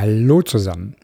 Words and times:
Hallo 0.00 0.42
zusammen. 0.42 0.94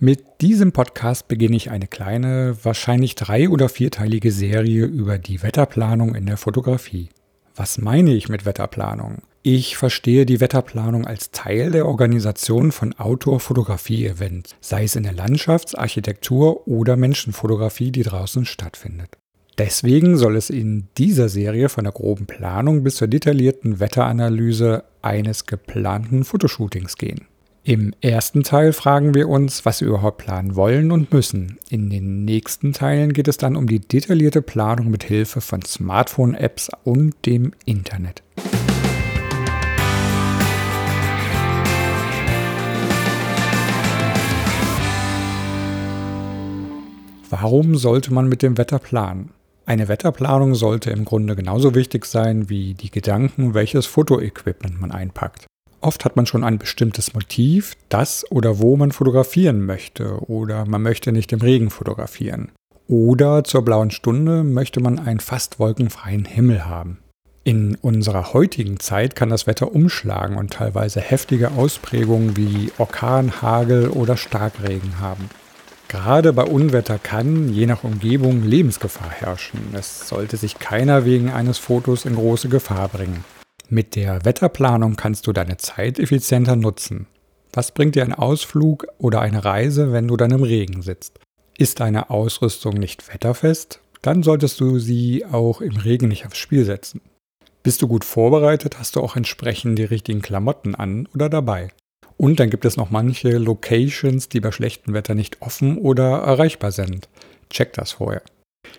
Mit 0.00 0.40
diesem 0.40 0.72
Podcast 0.72 1.28
beginne 1.28 1.54
ich 1.54 1.70
eine 1.70 1.86
kleine, 1.86 2.56
wahrscheinlich 2.64 3.14
drei- 3.14 3.48
oder 3.48 3.68
vierteilige 3.68 4.32
Serie 4.32 4.86
über 4.86 5.18
die 5.18 5.44
Wetterplanung 5.44 6.16
in 6.16 6.26
der 6.26 6.36
Fotografie. 6.36 7.10
Was 7.54 7.78
meine 7.78 8.12
ich 8.12 8.28
mit 8.28 8.44
Wetterplanung? 8.44 9.22
Ich 9.44 9.76
verstehe 9.76 10.26
die 10.26 10.40
Wetterplanung 10.40 11.06
als 11.06 11.30
Teil 11.30 11.70
der 11.70 11.86
Organisation 11.86 12.72
von 12.72 12.92
Outdoor-Fotografie-Events, 12.94 14.56
sei 14.60 14.82
es 14.82 14.96
in 14.96 15.04
der 15.04 15.14
Landschafts-, 15.14 15.76
Architektur- 15.76 16.66
oder 16.66 16.96
Menschenfotografie, 16.96 17.92
die 17.92 18.02
draußen 18.02 18.46
stattfindet. 18.46 19.10
Deswegen 19.58 20.16
soll 20.16 20.34
es 20.34 20.50
in 20.50 20.88
dieser 20.98 21.28
Serie 21.28 21.68
von 21.68 21.84
der 21.84 21.92
groben 21.92 22.26
Planung 22.26 22.82
bis 22.82 22.96
zur 22.96 23.06
detaillierten 23.06 23.78
Wetteranalyse 23.78 24.82
eines 25.02 25.46
geplanten 25.46 26.24
Fotoshootings 26.24 26.96
gehen. 26.96 27.28
Im 27.66 27.94
ersten 28.02 28.42
Teil 28.42 28.74
fragen 28.74 29.14
wir 29.14 29.26
uns, 29.26 29.64
was 29.64 29.80
wir 29.80 29.88
überhaupt 29.88 30.18
planen 30.18 30.54
wollen 30.54 30.92
und 30.92 31.14
müssen. 31.14 31.56
In 31.70 31.88
den 31.88 32.26
nächsten 32.26 32.74
Teilen 32.74 33.14
geht 33.14 33.26
es 33.26 33.38
dann 33.38 33.56
um 33.56 33.66
die 33.66 33.80
detaillierte 33.80 34.42
Planung 34.42 34.90
mit 34.90 35.02
Hilfe 35.02 35.40
von 35.40 35.62
Smartphone-Apps 35.62 36.68
und 36.84 37.14
dem 37.24 37.52
Internet. 37.64 38.22
Warum 47.30 47.76
sollte 47.76 48.12
man 48.12 48.28
mit 48.28 48.42
dem 48.42 48.58
Wetter 48.58 48.78
planen? 48.78 49.30
Eine 49.64 49.88
Wetterplanung 49.88 50.54
sollte 50.54 50.90
im 50.90 51.06
Grunde 51.06 51.34
genauso 51.34 51.74
wichtig 51.74 52.04
sein 52.04 52.50
wie 52.50 52.74
die 52.74 52.90
Gedanken, 52.90 53.54
welches 53.54 53.86
Fotoequipment 53.86 54.78
man 54.78 54.92
einpackt. 54.92 55.46
Oft 55.84 56.06
hat 56.06 56.16
man 56.16 56.24
schon 56.24 56.44
ein 56.44 56.56
bestimmtes 56.56 57.12
Motiv, 57.12 57.74
das 57.90 58.24
oder 58.30 58.58
wo 58.58 58.74
man 58.78 58.90
fotografieren 58.90 59.66
möchte 59.66 60.18
oder 60.30 60.64
man 60.64 60.80
möchte 60.80 61.12
nicht 61.12 61.30
im 61.30 61.42
Regen 61.42 61.68
fotografieren. 61.68 62.52
Oder 62.88 63.44
zur 63.44 63.66
blauen 63.66 63.90
Stunde 63.90 64.44
möchte 64.44 64.80
man 64.80 64.98
einen 64.98 65.20
fast 65.20 65.58
wolkenfreien 65.58 66.24
Himmel 66.24 66.64
haben. 66.64 67.00
In 67.44 67.74
unserer 67.82 68.32
heutigen 68.32 68.80
Zeit 68.80 69.14
kann 69.14 69.28
das 69.28 69.46
Wetter 69.46 69.74
umschlagen 69.74 70.38
und 70.38 70.54
teilweise 70.54 71.02
heftige 71.02 71.50
Ausprägungen 71.50 72.34
wie 72.38 72.72
Orkan, 72.78 73.42
Hagel 73.42 73.90
oder 73.90 74.16
Starkregen 74.16 75.00
haben. 75.00 75.28
Gerade 75.88 76.32
bei 76.32 76.44
Unwetter 76.44 76.98
kann, 76.98 77.52
je 77.52 77.66
nach 77.66 77.84
Umgebung, 77.84 78.42
Lebensgefahr 78.42 79.10
herrschen. 79.10 79.60
Es 79.74 80.08
sollte 80.08 80.38
sich 80.38 80.58
keiner 80.58 81.04
wegen 81.04 81.30
eines 81.30 81.58
Fotos 81.58 82.06
in 82.06 82.14
große 82.14 82.48
Gefahr 82.48 82.88
bringen. 82.88 83.22
Mit 83.68 83.96
der 83.96 84.24
Wetterplanung 84.24 84.96
kannst 84.96 85.26
du 85.26 85.32
deine 85.32 85.56
Zeit 85.56 85.98
effizienter 85.98 86.54
nutzen. 86.54 87.06
Was 87.52 87.72
bringt 87.72 87.94
dir 87.94 88.02
ein 88.02 88.12
Ausflug 88.12 88.86
oder 88.98 89.20
eine 89.20 89.44
Reise, 89.44 89.92
wenn 89.92 90.08
du 90.08 90.16
dann 90.16 90.32
im 90.32 90.42
Regen 90.42 90.82
sitzt? 90.82 91.18
Ist 91.56 91.80
deine 91.80 92.10
Ausrüstung 92.10 92.74
nicht 92.74 93.12
wetterfest? 93.12 93.80
Dann 94.02 94.22
solltest 94.22 94.60
du 94.60 94.78
sie 94.78 95.24
auch 95.24 95.60
im 95.60 95.76
Regen 95.76 96.08
nicht 96.08 96.26
aufs 96.26 96.36
Spiel 96.36 96.64
setzen. 96.64 97.00
Bist 97.62 97.80
du 97.80 97.88
gut 97.88 98.04
vorbereitet, 98.04 98.78
hast 98.78 98.96
du 98.96 99.00
auch 99.00 99.16
entsprechend 99.16 99.78
die 99.78 99.84
richtigen 99.84 100.20
Klamotten 100.20 100.74
an 100.74 101.08
oder 101.14 101.30
dabei. 101.30 101.68
Und 102.18 102.38
dann 102.38 102.50
gibt 102.50 102.64
es 102.64 102.76
noch 102.76 102.90
manche 102.90 103.38
Locations, 103.38 104.28
die 104.28 104.40
bei 104.40 104.52
schlechtem 104.52 104.92
Wetter 104.92 105.14
nicht 105.14 105.40
offen 105.40 105.78
oder 105.78 106.18
erreichbar 106.18 106.72
sind. 106.72 107.08
Check 107.48 107.72
das 107.72 107.92
vorher. 107.92 108.22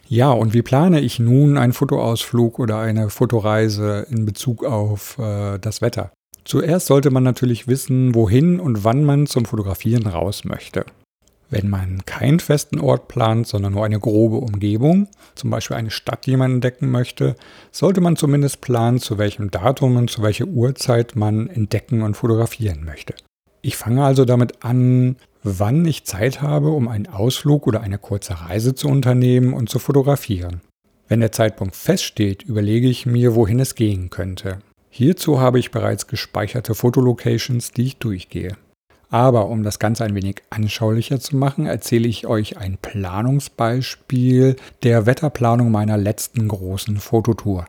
Ja, 0.07 0.31
und 0.31 0.53
wie 0.53 0.61
plane 0.61 0.99
ich 0.99 1.19
nun 1.19 1.57
einen 1.57 1.73
Fotoausflug 1.73 2.59
oder 2.59 2.79
eine 2.79 3.09
Fotoreise 3.09 4.05
in 4.09 4.25
Bezug 4.25 4.63
auf 4.63 5.17
äh, 5.17 5.57
das 5.59 5.81
Wetter? 5.81 6.11
Zuerst 6.43 6.87
sollte 6.87 7.09
man 7.09 7.23
natürlich 7.23 7.67
wissen, 7.67 8.13
wohin 8.13 8.59
und 8.59 8.83
wann 8.83 9.03
man 9.03 9.25
zum 9.25 9.45
Fotografieren 9.45 10.05
raus 10.05 10.45
möchte. 10.45 10.85
Wenn 11.49 11.69
man 11.69 12.05
keinen 12.05 12.39
festen 12.39 12.79
Ort 12.79 13.07
plant, 13.07 13.47
sondern 13.47 13.73
nur 13.73 13.85
eine 13.85 13.99
grobe 13.99 14.37
Umgebung, 14.37 15.07
zum 15.35 15.49
Beispiel 15.49 15.77
eine 15.77 15.91
Stadt, 15.91 16.25
die 16.25 16.37
man 16.37 16.55
entdecken 16.55 16.89
möchte, 16.89 17.35
sollte 17.71 18.01
man 18.01 18.15
zumindest 18.15 18.61
planen, 18.61 18.99
zu 18.99 19.17
welchem 19.17 19.51
Datum 19.51 19.95
und 19.95 20.09
zu 20.09 20.21
welcher 20.21 20.45
Uhrzeit 20.45 21.15
man 21.15 21.47
entdecken 21.47 22.01
und 22.01 22.15
fotografieren 22.15 22.83
möchte. 22.83 23.13
Ich 23.65 23.77
fange 23.77 24.05
also 24.05 24.25
damit 24.25 24.63
an, 24.63 25.15
wann 25.41 25.83
ich 25.87 26.03
Zeit 26.03 26.43
habe, 26.43 26.69
um 26.69 26.87
einen 26.87 27.07
Ausflug 27.07 27.65
oder 27.65 27.81
eine 27.81 27.97
kurze 27.97 28.41
Reise 28.41 28.75
zu 28.75 28.87
unternehmen 28.87 29.53
und 29.53 29.69
zu 29.69 29.79
fotografieren. 29.79 30.61
Wenn 31.07 31.19
der 31.19 31.31
Zeitpunkt 31.31 31.75
feststeht, 31.75 32.43
überlege 32.43 32.87
ich 32.87 33.07
mir, 33.07 33.33
wohin 33.33 33.59
es 33.59 33.73
gehen 33.73 34.11
könnte. 34.11 34.59
Hierzu 34.91 35.39
habe 35.39 35.57
ich 35.57 35.71
bereits 35.71 36.05
gespeicherte 36.05 36.75
Fotolocations, 36.75 37.71
die 37.71 37.85
ich 37.85 37.97
durchgehe. 37.97 38.55
Aber 39.09 39.47
um 39.47 39.63
das 39.63 39.79
Ganze 39.79 40.03
ein 40.03 40.13
wenig 40.13 40.43
anschaulicher 40.51 41.19
zu 41.19 41.35
machen, 41.35 41.65
erzähle 41.65 42.07
ich 42.07 42.27
euch 42.27 42.57
ein 42.57 42.77
Planungsbeispiel 42.79 44.57
der 44.83 45.07
Wetterplanung 45.07 45.71
meiner 45.71 45.97
letzten 45.97 46.47
großen 46.49 46.97
Fototour. 46.97 47.65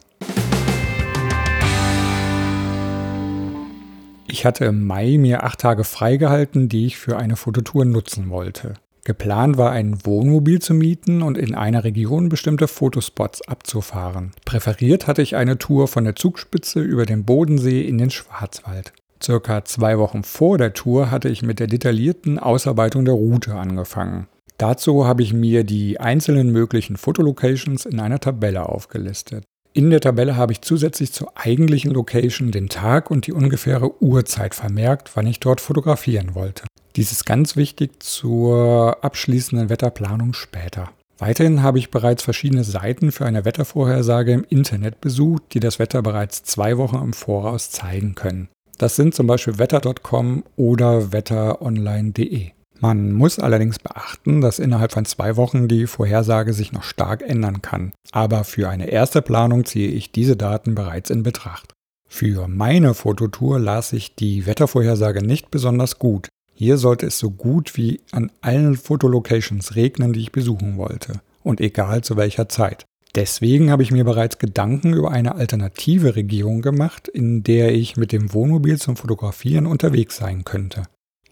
Ich 4.29 4.45
hatte 4.45 4.65
im 4.65 4.85
Mai 4.85 5.19
mir 5.19 5.45
acht 5.45 5.61
Tage 5.61 5.85
freigehalten, 5.85 6.69
die 6.69 6.87
ich 6.87 6.99
für 6.99 7.17
eine 7.17 7.37
Fototour 7.37 7.85
nutzen 7.85 8.29
wollte. 8.29 8.75
Geplant 9.05 9.57
war, 9.57 9.71
ein 9.71 10.05
Wohnmobil 10.05 10.61
zu 10.61 10.75
mieten 10.75 11.23
und 11.23 11.39
in 11.39 11.55
einer 11.55 11.85
Region 11.85 12.29
bestimmte 12.29 12.67
Fotospots 12.67 13.41
abzufahren. 13.43 14.33
Präferiert 14.45 15.07
hatte 15.07 15.23
ich 15.23 15.37
eine 15.37 15.59
Tour 15.59 15.87
von 15.87 16.03
der 16.03 16.17
Zugspitze 16.17 16.81
über 16.81 17.07
den 17.07 17.25
Bodensee 17.25 17.83
in 17.83 17.99
den 17.99 18.11
Schwarzwald. 18.11 18.93
Circa 19.23 19.65
zwei 19.65 19.99
Wochen 19.99 20.25
vor 20.25 20.59
der 20.59 20.75
Tour 20.75 21.13
hatte 21.13 21.29
ich 21.29 21.43
mit 21.43 21.61
der 21.61 21.69
detaillierten 21.69 22.41
Ausarbeitung 22.41 23.05
der 23.05 23.15
Route 23.15 23.55
angefangen. 23.55 24.27
Dazu 24.59 25.07
habe 25.07 25.23
ich 25.23 25.33
mir 25.33 25.63
die 25.63 26.01
einzelnen 26.01 26.51
möglichen 26.51 26.97
Fotolocations 26.97 27.87
in 27.87 28.01
einer 28.01 28.19
Tabelle 28.19 28.69
aufgelistet. 28.69 29.45
In 29.77 29.91
der 29.91 30.01
Tabelle 30.01 30.37
habe 30.37 30.53
ich 30.53 30.63
zusätzlich 30.63 31.13
zur 31.13 31.33
eigentlichen 31.37 31.91
Location 31.91 32.51
den 32.51 32.71
Tag 32.71 33.11
und 33.11 33.27
die 33.27 33.33
ungefähre 33.35 34.03
Uhrzeit 34.03 34.55
vermerkt, 34.55 35.11
wann 35.17 35.27
ich 35.27 35.39
dort 35.39 35.61
fotografieren 35.61 36.35
wollte. 36.35 36.65
Dies 36.97 37.13
ist 37.13 37.27
ganz 37.27 37.57
wichtig 37.57 38.03
zur 38.03 38.97
abschließenden 39.05 39.69
Wetterplanung 39.69 40.33
später. 40.33 40.89
Weiterhin 41.19 41.63
habe 41.63 41.79
ich 41.79 41.91
bereits 41.91 42.23
verschiedene 42.23 42.65
Seiten 42.65 43.13
für 43.13 43.27
eine 43.27 43.45
Wettervorhersage 43.45 44.33
im 44.33 44.47
Internet 44.49 45.03
besucht, 45.03 45.43
die 45.53 45.61
das 45.61 45.79
Wetter 45.79 46.01
bereits 46.01 46.43
zwei 46.43 46.79
Wochen 46.79 46.97
im 46.97 47.13
Voraus 47.13 47.71
zeigen 47.71 48.15
können. 48.15 48.49
Das 48.79 48.97
sind 48.97 49.15
zum 49.15 49.27
Beispiel 49.27 49.59
wetter.com 49.59 50.45
oder 50.57 51.13
wetteronline.de. 51.13 52.56
Man 52.81 53.13
muss 53.13 53.39
allerdings 53.39 53.79
beachten, 53.79 54.41
dass 54.41 54.59
innerhalb 54.59 54.93
von 54.93 55.05
zwei 55.05 55.37
Wochen 55.37 55.69
die 55.69 55.87
Vorhersage 55.87 56.53
sich 56.53 56.73
noch 56.73 56.83
stark 56.83 57.23
ändern 57.23 57.63
kann. 57.63 57.93
Aber 58.13 58.45
für 58.45 58.69
eine 58.69 58.89
erste 58.91 59.23
Planung 59.23 59.65
ziehe 59.65 59.89
ich 59.89 60.13
diese 60.13 60.37
Daten 60.37 60.75
bereits 60.75 61.11
in 61.11 61.23
Betracht. 61.23 61.73
Für 62.09 62.49
meine 62.49 62.95
Fototour 62.95 63.59
las 63.59 63.93
ich 63.93 64.15
die 64.15 64.47
Wettervorhersage 64.47 65.25
nicht 65.25 65.51
besonders 65.51 65.99
gut. 65.99 66.29
Hier 66.55 66.79
sollte 66.79 67.07
es 67.07 67.19
so 67.19 67.31
gut 67.31 67.77
wie 67.77 68.01
an 68.13 68.31
allen 68.41 68.77
Fotolocations 68.77 69.75
regnen, 69.75 70.13
die 70.13 70.21
ich 70.21 70.33
besuchen 70.33 70.77
wollte. 70.77 71.21
Und 71.43 71.61
egal 71.61 72.03
zu 72.03 72.17
welcher 72.17 72.49
Zeit. 72.49 72.85
Deswegen 73.15 73.71
habe 73.71 73.83
ich 73.83 73.91
mir 73.91 74.05
bereits 74.05 74.39
Gedanken 74.39 74.93
über 74.93 75.11
eine 75.11 75.37
alternative 75.37 76.17
Region 76.17 76.61
gemacht, 76.61 77.09
in 77.09 77.43
der 77.43 77.75
ich 77.75 77.97
mit 77.97 78.13
dem 78.13 78.33
Wohnmobil 78.33 78.79
zum 78.79 78.97
Fotografieren 78.97 79.67
unterwegs 79.67 80.17
sein 80.17 80.45
könnte. 80.45 80.83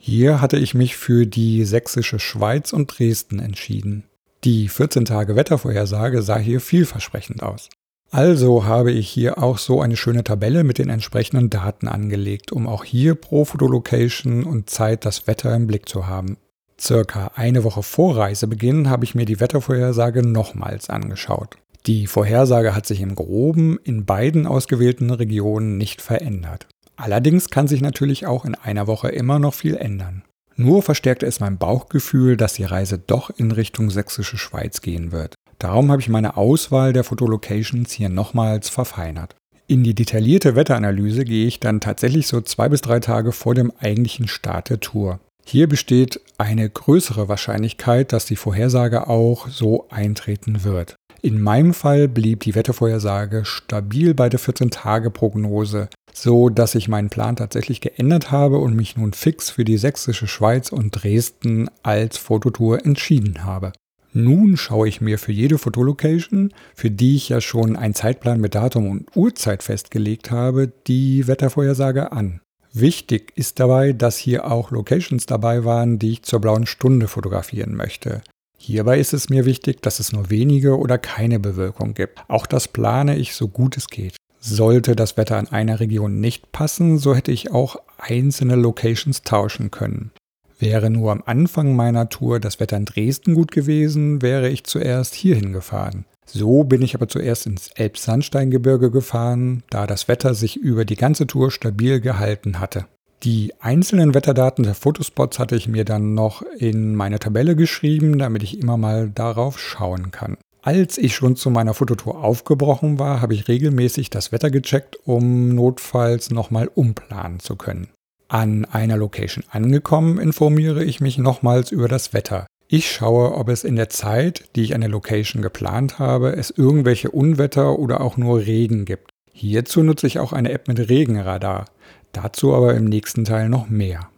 Hier 0.07 0.43
hatte 0.43 0.59
ich 0.59 0.75
mich 0.75 0.99
für 0.99 1.27
die 1.27 1.65
sächsische 1.65 2.19
Schweiz 2.19 2.75
und 2.75 2.89
Dresden 2.89 3.39
entschieden. 3.39 4.05
Die 4.45 4.69
14 4.69 5.07
Tage 5.07 5.35
Wettervorhersage 5.35 6.21
sah 6.21 6.37
hier 6.37 6.61
vielversprechend 6.61 7.43
aus. 7.43 7.71
Also 8.11 8.67
habe 8.67 8.93
ich 8.93 9.09
hier 9.09 9.43
auch 9.43 9.57
so 9.57 9.81
eine 9.81 9.97
schöne 9.97 10.23
Tabelle 10.23 10.63
mit 10.63 10.77
den 10.77 10.91
entsprechenden 10.91 11.49
Daten 11.49 11.89
angelegt, 11.89 12.53
um 12.53 12.67
auch 12.67 12.85
hier 12.85 13.15
pro 13.15 13.47
Fotolocation 13.47 14.45
und 14.45 14.69
Zeit 14.69 15.07
das 15.07 15.27
Wetter 15.27 15.57
im 15.57 15.67
Blick 15.67 15.89
zu 15.89 16.07
haben. 16.07 16.37
Circa 16.79 17.31
eine 17.35 17.65
Woche 17.65 17.83
vor 17.83 18.19
Reisebeginn 18.19 18.91
habe 18.91 19.07
ich 19.07 19.15
mir 19.15 19.25
die 19.25 19.41
Wettervorhersage 19.41 20.23
nochmals 20.23 20.91
angeschaut. 20.91 21.57
Die 21.87 22.07
Vorhersage 22.07 22.75
hat 22.75 22.85
sich 22.85 23.01
im 23.01 23.15
groben 23.15 23.79
in 23.83 24.05
beiden 24.05 24.47
ausgewählten 24.47 25.09
Regionen 25.09 25.79
nicht 25.79 26.03
verändert. 26.03 26.67
Allerdings 27.05 27.51
kann 27.51 27.69
sich 27.69 27.83
natürlich 27.83 28.27
auch 28.27 28.47
in 28.47 28.55
einer 28.55 28.87
Woche 28.87 29.11
immer 29.11 29.39
noch 29.39 29.53
viel 29.53 29.77
ändern. 29.77 30.23
Nur 30.57 30.83
verstärkte 30.83 31.27
es 31.27 31.39
mein 31.39 31.59
Bauchgefühl, 31.59 32.39
dass 32.39 32.55
die 32.55 32.65
Reise 32.65 32.99
doch 32.99 33.29
in 33.29 33.51
Richtung 33.51 33.91
sächsische 33.91 34.39
Schweiz 34.39 34.81
gehen 34.81 35.13
wird. 35.13 35.35
Darum 35.59 35.91
habe 35.91 36.01
ich 36.01 36.09
meine 36.09 36.39
Auswahl 36.39 36.95
der 36.95 37.05
Fotolocations 37.05 37.93
hier 37.93 38.09
nochmals 38.09 38.71
verfeinert. 38.71 39.37
In 39.67 39.85
die 39.85 39.95
detaillierte 39.95 40.57
Wetteranalyse 40.57 41.27
gehe 41.27 41.47
ich 41.47 41.61
dann 41.61 41.83
tatsächlich 41.83 42.27
so 42.27 42.41
zwei 42.41 42.71
bis 42.71 42.81
drei 42.81 43.01
Tage 43.01 43.33
vor 43.33 43.55
dem 43.55 43.71
eigentlichen 43.79 44.27
Start 44.27 44.71
der 44.71 44.81
Tour. 44.81 45.21
Hier 45.45 45.69
besteht 45.69 46.23
eine 46.39 46.71
größere 46.71 47.29
Wahrscheinlichkeit, 47.29 48.15
dass 48.15 48.25
die 48.25 48.37
Vorhersage 48.37 49.09
auch 49.09 49.49
so 49.49 49.89
eintreten 49.91 50.65
wird. 50.65 50.97
In 51.21 51.41
meinem 51.41 51.75
Fall 51.75 52.09
blieb 52.09 52.41
die 52.41 52.55
Wettervorhersage 52.55 53.45
stabil 53.45 54.15
bei 54.15 54.31
der 54.31 54.41
14-Tage-Prognose 54.41 55.89
so 56.15 56.49
dass 56.49 56.75
ich 56.75 56.89
meinen 56.89 57.11
Plan 57.11 57.37
tatsächlich 57.37 57.83
geändert 57.83 58.31
habe 58.31 58.59
und 58.59 58.75
mich 58.75 58.97
nun 58.97 59.13
fix 59.13 59.51
für 59.51 59.65
die 59.65 59.77
sächsische 59.77 60.27
Schweiz 60.27 60.73
und 60.73 60.93
Dresden 60.93 61.69
als 61.83 62.17
Fototour 62.17 62.87
entschieden 62.87 63.45
habe. 63.45 63.73
Nun 64.13 64.57
schaue 64.57 64.87
ich 64.87 65.01
mir 65.01 65.19
für 65.19 65.33
jede 65.33 65.59
Fotolocation, 65.59 66.55
für 66.77 66.91
die 66.91 67.17
ich 67.17 67.29
ja 67.29 67.41
schon 67.41 67.75
einen 67.75 67.95
Zeitplan 67.95 68.41
mit 68.41 68.55
Datum 68.55 68.89
und 68.89 69.17
Uhrzeit 69.17 69.65
festgelegt 69.65 70.31
habe, 70.31 70.73
die 70.87 71.27
Wettervorhersage 71.27 72.13
an. 72.13 72.41
Wichtig 72.73 73.33
ist 73.35 73.59
dabei, 73.59 73.93
dass 73.93 74.17
hier 74.17 74.51
auch 74.51 74.71
Locations 74.71 75.27
dabei 75.27 75.65
waren, 75.65 75.99
die 75.99 76.13
ich 76.13 76.23
zur 76.23 76.41
blauen 76.41 76.67
Stunde 76.67 77.09
fotografieren 77.09 77.75
möchte. 77.75 78.23
Hierbei 78.57 78.99
ist 78.99 79.13
es 79.13 79.29
mir 79.31 79.45
wichtig, 79.45 79.83
dass 79.83 79.99
es 79.99 80.13
nur 80.13 80.31
wenige 80.31 80.79
oder 80.79 80.97
keine 80.97 81.41
Bewölkung 81.41 81.95
gibt. 81.95 82.21
Auch 82.29 82.47
das 82.47 82.69
plane 82.69 83.17
ich 83.17 83.35
so 83.35 83.49
gut 83.49 83.77
es 83.77 83.89
geht. 83.89 84.17
Sollte 84.47 84.95
das 84.95 85.17
Wetter 85.17 85.39
an 85.39 85.49
einer 85.49 85.81
Region 85.81 86.21
nicht 86.21 86.53
passen, 86.53 86.99
so 86.99 87.15
hätte 87.15 87.33
ich 87.33 87.51
auch 87.51 87.77
einzelne 87.97 88.57
Locations 88.57 89.23
tauschen 89.23 89.71
können. 89.71 90.11
Wäre 90.59 90.91
nur 90.91 91.13
am 91.13 91.23
Anfang 91.25 91.75
meiner 91.75 92.11
Tour 92.11 92.41
das 92.41 92.61
Wetter 92.61 92.77
in 92.77 92.85
Dresden 92.85 93.35
gut 93.35 93.53
gewesen, 93.53 94.21
wäre 94.21 94.51
ich 94.51 94.65
zuerst 94.65 95.15
hierhin 95.15 95.55
gefahren. 95.55 96.05
So 96.27 96.63
bin 96.65 96.83
ich 96.83 96.95
aber 96.95 97.09
zuerst 97.09 97.47
ins 97.47 97.69
Elbsandsteingebirge 97.69 98.91
gefahren, 98.91 99.63
da 99.71 99.87
das 99.87 100.09
Wetter 100.09 100.35
sich 100.35 100.59
über 100.59 100.85
die 100.85 100.97
ganze 100.97 101.27
Tour 101.27 101.51
stabil 101.51 102.03
gehalten 102.03 102.61
hatte. 102.61 102.85
Die 103.23 103.55
einzelnen 103.61 104.13
Wetterdaten 104.13 104.65
der 104.65 104.75
Fotospots 104.75 105.39
hatte 105.39 105.57
ich 105.57 105.69
mir 105.69 105.87
dann 105.87 106.13
noch 106.13 106.43
in 106.59 106.95
meine 106.95 107.19
Tabelle 107.19 107.57
geschrieben, 107.57 108.19
damit 108.19 108.43
ich 108.43 108.61
immer 108.61 108.77
mal 108.77 109.09
darauf 109.09 109.59
schauen 109.59 110.11
kann. 110.11 110.37
Als 110.67 110.97
ich 110.97 111.15
schon 111.15 111.37
zu 111.37 111.51
meiner 111.51 111.75
Fototour 111.75 112.25
aufgebrochen 112.25 112.99
war, 112.99 113.21
habe 113.21 113.35
ich 113.35 113.49
regelmäßig 113.49 114.09
das 114.09 114.33
Wetter 114.33 114.51
gecheckt, 114.51 114.97
um 115.05 115.55
notfalls 115.55 116.31
nochmal 116.31 116.71
umplanen 116.75 117.39
zu 117.39 117.57
können. 117.57 117.89
An 118.29 118.65
einer 118.65 118.97
Location 118.97 119.45
angekommen, 119.51 120.19
informiere 120.19 120.83
ich 120.83 121.03
mich 121.03 121.19
nochmals 121.19 121.71
über 121.71 121.87
das 121.87 122.15
Wetter. 122.15 122.47
Ich 122.67 122.91
schaue, 122.91 123.35
ob 123.35 123.51
es 123.51 123.63
in 123.63 123.77
der 123.77 123.91
Zeit, 123.91 124.45
die 124.57 124.63
ich 124.63 124.75
eine 124.75 124.89
Location 124.89 125.43
geplant 125.43 125.99
habe, 125.99 126.35
es 126.35 126.49
irgendwelche 126.49 127.11
Unwetter 127.11 127.79
oder 127.79 128.01
auch 128.01 128.17
nur 128.17 128.39
Regen 128.39 128.87
gibt. 128.87 129.11
Hierzu 129.35 129.83
nutze 129.83 130.07
ich 130.07 130.19
auch 130.19 130.33
eine 130.33 130.51
App 130.51 130.67
mit 130.67 130.89
Regenradar. 130.89 131.67
Dazu 132.13 132.55
aber 132.55 132.75
im 132.75 132.87
nächsten 132.87 133.27
Teil 133.27 133.51
noch 133.51 133.69
mehr. 133.69 134.09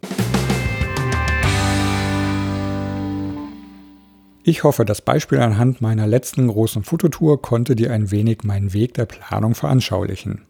Ich 4.49 4.63
hoffe, 4.63 4.85
das 4.85 5.01
Beispiel 5.01 5.39
anhand 5.39 5.81
meiner 5.81 6.07
letzten 6.07 6.47
großen 6.47 6.85
Fototour 6.85 7.41
konnte 7.41 7.75
dir 7.75 7.91
ein 7.91 8.11
wenig 8.11 8.45
meinen 8.45 8.71
Weg 8.71 8.93
der 8.93 9.05
Planung 9.05 9.55
veranschaulichen. 9.55 10.43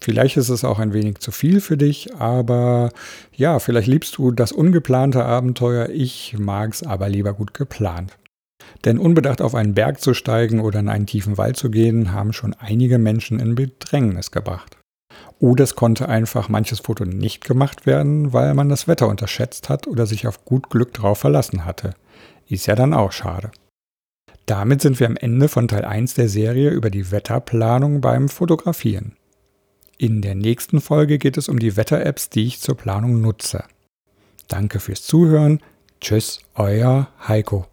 Vielleicht 0.00 0.38
ist 0.38 0.48
es 0.48 0.64
auch 0.64 0.78
ein 0.78 0.94
wenig 0.94 1.18
zu 1.18 1.30
viel 1.30 1.60
für 1.60 1.76
dich, 1.76 2.14
aber 2.14 2.88
ja, 3.34 3.58
vielleicht 3.58 3.86
liebst 3.86 4.16
du 4.16 4.30
das 4.30 4.50
ungeplante 4.50 5.26
Abenteuer. 5.26 5.90
Ich 5.90 6.38
mag 6.38 6.72
es 6.72 6.82
aber 6.82 7.10
lieber 7.10 7.34
gut 7.34 7.52
geplant. 7.52 8.16
Denn 8.86 8.96
unbedacht 8.96 9.42
auf 9.42 9.54
einen 9.54 9.74
Berg 9.74 10.00
zu 10.00 10.14
steigen 10.14 10.60
oder 10.60 10.80
in 10.80 10.88
einen 10.88 11.06
tiefen 11.06 11.36
Wald 11.36 11.58
zu 11.58 11.70
gehen, 11.70 12.12
haben 12.12 12.32
schon 12.32 12.54
einige 12.54 12.96
Menschen 12.96 13.40
in 13.40 13.56
Bedrängnis 13.56 14.30
gebracht. 14.30 14.78
Oder 15.38 15.64
es 15.64 15.76
konnte 15.76 16.08
einfach 16.08 16.48
manches 16.48 16.80
Foto 16.80 17.04
nicht 17.04 17.44
gemacht 17.44 17.84
werden, 17.84 18.32
weil 18.32 18.54
man 18.54 18.70
das 18.70 18.88
Wetter 18.88 19.08
unterschätzt 19.08 19.68
hat 19.68 19.86
oder 19.86 20.06
sich 20.06 20.26
auf 20.26 20.46
gut 20.46 20.70
Glück 20.70 20.94
drauf 20.94 21.18
verlassen 21.18 21.66
hatte. 21.66 21.92
Ist 22.48 22.66
ja 22.66 22.74
dann 22.74 22.94
auch 22.94 23.12
schade. 23.12 23.50
Damit 24.46 24.82
sind 24.82 24.98
wir 25.00 25.06
am 25.06 25.16
Ende 25.16 25.48
von 25.48 25.68
Teil 25.68 25.84
1 25.84 26.14
der 26.14 26.28
Serie 26.28 26.70
über 26.70 26.90
die 26.90 27.10
Wetterplanung 27.10 28.00
beim 28.00 28.28
Fotografieren. 28.28 29.16
In 29.98 30.20
der 30.20 30.34
nächsten 30.34 30.80
Folge 30.80 31.18
geht 31.18 31.36
es 31.36 31.48
um 31.48 31.58
die 31.58 31.76
Wetter-Apps, 31.76 32.28
die 32.28 32.44
ich 32.44 32.60
zur 32.60 32.76
Planung 32.76 33.20
nutze. 33.20 33.64
Danke 34.48 34.80
fürs 34.80 35.04
Zuhören. 35.04 35.60
Tschüss, 36.00 36.40
euer 36.54 37.08
Heiko. 37.28 37.71